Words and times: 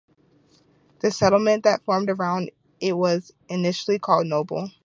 The 1.01 1.11
settlement 1.11 1.65
that 1.65 1.83
formed 1.83 2.09
around 2.09 2.49
it 2.79 2.93
was 2.93 3.31
initially 3.49 3.99
called 3.99 4.25
Noble. 4.25 4.71